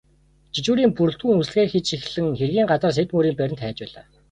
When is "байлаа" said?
3.81-4.05